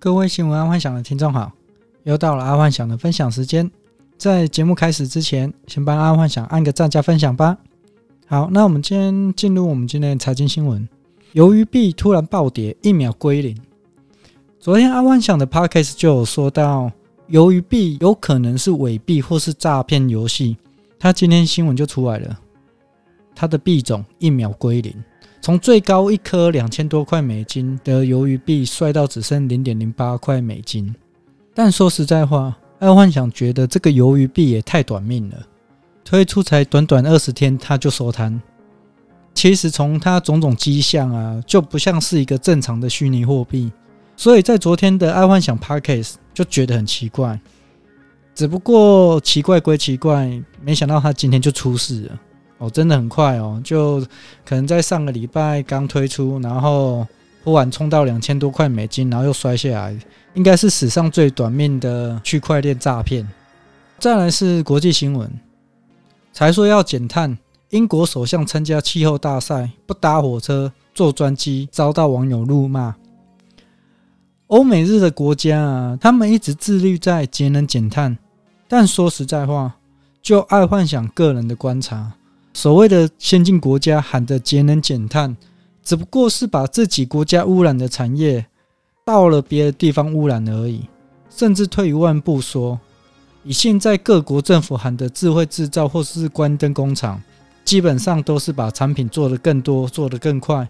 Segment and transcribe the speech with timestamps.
[0.00, 1.50] 各位新闻阿幻想的听众好，
[2.04, 3.68] 又到了阿幻想的分享时间。
[4.16, 7.58] 在节目开始之前，先帮阿幻想按个赞加分享吧。
[8.28, 10.88] 好，那我们今天进入我们今天的财经新闻。
[11.32, 13.60] 由于币突然暴跌，一秒归零。
[14.60, 16.92] 昨天阿幻想的 podcast 就有说到，
[17.26, 20.56] 由于币有可能是伪币或是诈骗游戏。
[20.96, 22.38] 他今天新闻就出来了，
[23.34, 24.94] 他的币种一秒归零。
[25.48, 30.94] 从最高一颗两千多块美金的鱿鱼币摔到只剩零点零八块美金，
[31.54, 35.38] 但说实在话，爱幻想觉得这个鱿鱼币也太短命了，
[36.04, 38.38] 推出才短短二十天它就收摊。
[39.32, 43.72] 其实从它种种迹象啊，就不像是一个正常的虚拟货币，
[44.18, 47.40] 所以在昨天的爱幻想 Podcast 就觉得很奇怪。
[48.34, 50.30] 只不过奇怪归奇怪，
[50.62, 52.20] 没想到它今天就出事了。
[52.58, 54.00] 哦，真的很快哦，就
[54.44, 57.06] 可能在上个礼拜刚推出，然后
[57.44, 59.96] 忽然冲到两千多块美金，然后又摔下来，
[60.34, 63.26] 应该是史上最短命的区块链诈骗。
[63.98, 65.30] 再来是国际新闻，
[66.32, 67.38] 才说要减碳，
[67.70, 72.94] 英国首相参加气候大赛不搭火车坐专机，遭到网友怒骂。
[74.48, 78.16] 欧美日的国家啊，他们一直致力在节能减碳，
[78.66, 79.76] 但说实在话，
[80.22, 82.14] 就爱幻想个人的观察。
[82.60, 85.36] 所谓的先进国家喊的节能减碳，
[85.84, 88.44] 只不过是把自己国家污染的产业
[89.04, 90.88] 到了别的地方污染而已。
[91.30, 92.80] 甚至退一万步说，
[93.44, 97.22] 以现在各国政府喊的智慧制造或是关灯工厂，
[97.64, 100.68] 基本上都是把产品做得更多、做得更快。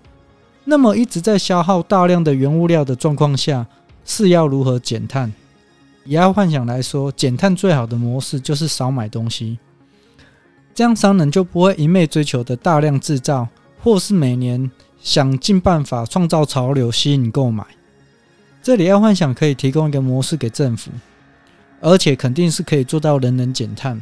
[0.65, 3.67] 那么一直在消耗大量的原物料的状况下，
[4.05, 5.33] 是要如何减碳？
[6.05, 9.59] 以爱幻想来说，减碳最好的模式就是少买东西。
[10.79, 13.49] 这样商人就不会一昧追求的大量制造，
[13.83, 17.67] 或是每年想尽办法创造潮流吸引购买。
[18.63, 20.93] 这里爱幻想可以提供一个模式给政府，
[21.81, 24.01] 而且肯定是可以做到人人减碳。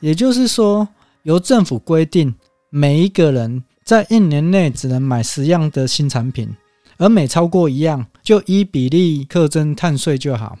[0.00, 0.88] 也就是说，
[1.24, 2.34] 由政府规定
[2.70, 6.48] 每一个人在一年内只能买十样的新产品，
[6.96, 10.56] 而每超过一样就依比例课征碳税就好。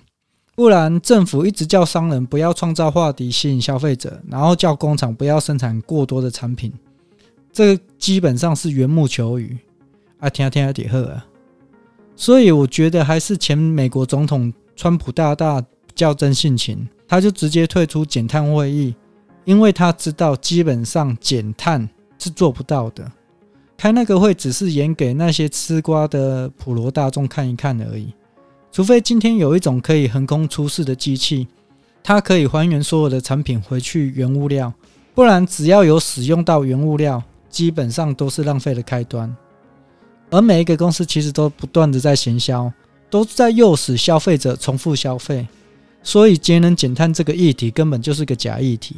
[0.58, 6.72] 不然，政府一直叫商人不要创造话题吸引消费者，然后叫工厂不要生产过多的产品，
[7.52, 9.56] 这基本上是缘木求鱼
[10.18, 11.24] 啊，听听底贺啊。
[12.16, 15.64] 所以我觉得还是前美国总统川普大大
[15.94, 18.92] 较真性情，他就直接退出减碳会议，
[19.44, 23.08] 因为他知道基本上减碳是做不到的，
[23.76, 28.12] 开那个会只是演给那些吃瓜的普罗大众看一看而已。
[28.70, 31.48] 除非今天有一种可以横空出世的机器，
[32.02, 34.72] 它可以还原所有的产品回去原物料，
[35.14, 39.34] 不然只要有使用到原物料，基本上都是浪费的开端。
[40.30, 42.70] 而每一个公司其实都不断的在行销，
[43.08, 45.48] 都在诱使消费者重复消费，
[46.02, 48.96] 所以节能减碳这个议题根本就是个假议题。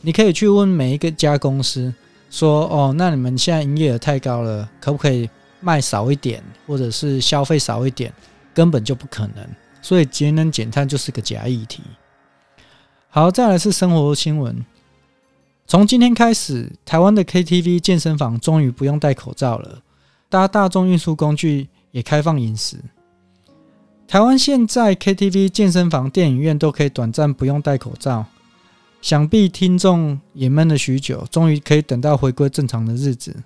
[0.00, 1.94] 你可以去问每一个家公司
[2.30, 5.30] 说：“哦，那你们现在营业额太高了，可不可以
[5.60, 8.12] 卖少一点，或者是消费少一点？”
[8.56, 9.46] 根本就不可能，
[9.82, 11.82] 所以节能减碳就是个假议题。
[13.10, 14.64] 好，再来是生活新闻。
[15.66, 19.82] 从今天开始，台湾的 KTV、健身房终于不用戴口罩了，
[20.30, 22.78] 搭大众运输工具也开放饮食。
[24.08, 28.24] 台湾现在 KTV、健身房、电影院都可以短暂不用戴口罩，
[29.02, 33.36] 想必听众也闷了许久，终于可以等到回归正常的日子。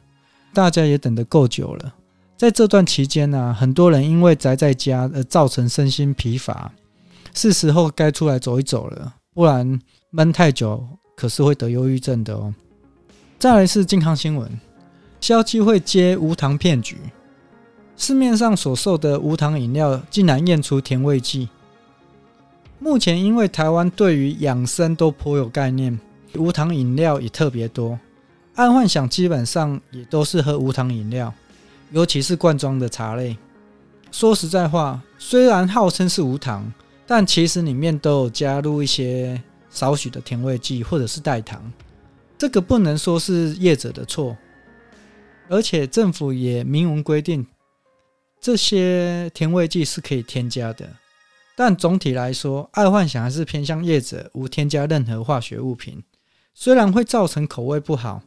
[0.54, 1.94] 大家也等得够久了。
[2.41, 6.73] 在这段期间呢、很多人因为宅在家而造成身心疲乏，
[7.34, 9.78] 是时候该出来走一走了，不然
[10.09, 10.83] 闷太久
[11.15, 12.55] 可是会得忧郁症的哦。
[13.39, 14.51] 再来是健康新闻，
[15.21, 16.97] 消基会接无糖骗局，
[17.99, 21.47] 市面上所售的无糖饮料竟然验出甜味剂。
[22.78, 26.01] 目前因为台湾对于养生都颇有概念，
[26.39, 27.99] 无糖饮料也特别多，
[28.55, 31.31] 爱幻想基本上也都是喝无糖饮料。
[31.93, 33.37] 尤其是罐装的茶类，
[34.12, 36.72] 说实在话，虽然号称是无糖，
[37.07, 41.72] 但其实里面都有加入一些少许的甜味剂或者是代糖。
[42.39, 44.37] 这个不能说是业者的错，
[45.48, 47.47] 而且政府也明文规定，
[48.41, 50.89] 这些甜味剂是可以添加的。
[51.57, 56.03] 但总体来说，爱幻想还是偏向业者无添加任何化学物品，
[56.54, 58.22] 虽然会造成口味不好。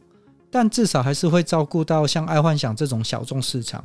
[0.54, 3.84] 但至少还是会照顾到像爱幻想这种小众市场。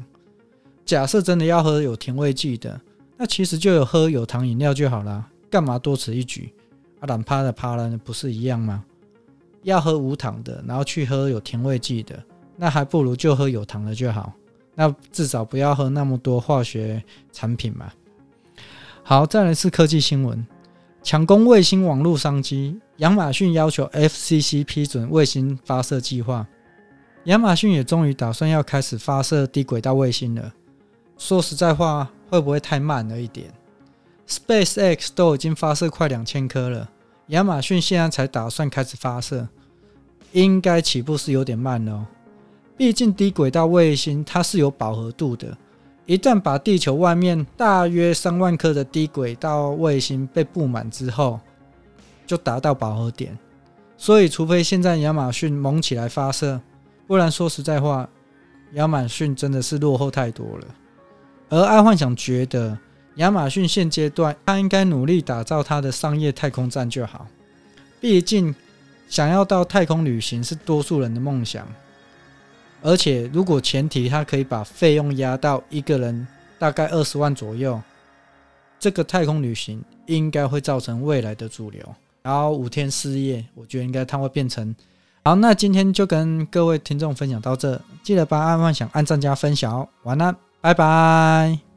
[0.85, 2.79] 假设真的要喝有甜味剂的，
[3.17, 6.53] 那其实就有喝有糖饮料就好了，干嘛多此一举？
[6.99, 8.85] 啊，懒趴的趴了，不是一样吗？
[9.63, 12.23] 要喝无糖的，然后去喝有甜味剂的，
[12.55, 14.31] 那还不如就喝有糖的就好。
[14.75, 17.91] 那至少不要喝那么多化学产品嘛。
[19.01, 20.45] 好，再来是科技新闻，
[21.01, 26.47] 抢攻卫星网络商机，亚马逊要求 FCC 批准卫星发射计划。
[27.25, 30.53] 亚马逊也终于打算要开始发射低轨道卫星了。
[31.17, 33.51] 说实在话，会不会太慢了一点
[34.27, 36.89] ？SpaceX 都已经发射快两千颗了，
[37.27, 39.47] 亚马逊现在才打算开始发射，
[40.31, 42.05] 应该起步是有点慢哦。
[42.77, 45.57] 毕竟低轨道卫星它是有饱和度的，
[46.05, 51.37] 一旦把地球外面大约三万颗的低轨道卫星被布满之后，
[52.25, 53.37] 就达到饱和点。
[53.97, 56.61] 所以，除非现在亚马逊猛起来发射。
[57.09, 58.07] 不然说实在话，
[58.73, 60.67] 亚马逊真的是落后太多了。
[61.49, 62.77] 而爱幻想觉得，
[63.15, 67.25] 亚马逊现阶段他应该努力打造他的商业太空站就好。
[67.99, 68.53] 毕竟，
[69.07, 71.67] 想要到太空旅行是多数人的梦想。
[72.83, 76.27] 而且，如果前提他可以把费用压到一个人
[76.59, 77.81] 大概二十万左右，
[78.79, 81.83] 这个太空旅行应该会造成未来的主流。
[82.21, 84.75] 然后五天四夜，我觉得应该它会变成。
[85.29, 89.87] 好，那今天就跟各位听众分享到这，记得帮爱幻想按赞加分享哦。
[90.01, 91.68] 晚安，拜拜。